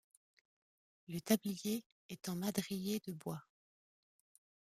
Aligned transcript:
Le 1.09 1.21
tablier 1.21 1.85
est 2.09 2.27
en 2.27 2.35
madriers 2.35 2.99
de 3.05 3.13
bois. 3.13 3.43